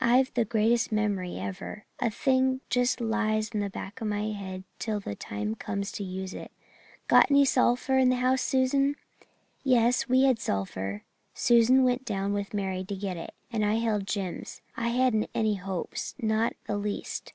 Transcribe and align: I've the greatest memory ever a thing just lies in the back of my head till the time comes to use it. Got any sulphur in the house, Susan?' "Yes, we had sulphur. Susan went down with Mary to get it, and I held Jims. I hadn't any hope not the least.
I've 0.00 0.32
the 0.34 0.44
greatest 0.44 0.92
memory 0.92 1.36
ever 1.36 1.84
a 1.98 2.10
thing 2.12 2.60
just 2.70 3.00
lies 3.00 3.48
in 3.48 3.58
the 3.58 3.68
back 3.68 4.00
of 4.00 4.06
my 4.06 4.26
head 4.30 4.62
till 4.78 5.00
the 5.00 5.16
time 5.16 5.56
comes 5.56 5.90
to 5.94 6.04
use 6.04 6.32
it. 6.32 6.52
Got 7.08 7.28
any 7.28 7.44
sulphur 7.44 7.98
in 7.98 8.08
the 8.08 8.14
house, 8.22 8.40
Susan?' 8.40 8.94
"Yes, 9.64 10.08
we 10.08 10.22
had 10.22 10.38
sulphur. 10.38 11.02
Susan 11.34 11.82
went 11.82 12.04
down 12.04 12.32
with 12.34 12.54
Mary 12.54 12.84
to 12.84 12.94
get 12.94 13.16
it, 13.16 13.34
and 13.50 13.64
I 13.64 13.78
held 13.80 14.06
Jims. 14.06 14.60
I 14.76 14.90
hadn't 14.90 15.28
any 15.34 15.56
hope 15.56 15.92
not 16.22 16.52
the 16.68 16.76
least. 16.78 17.32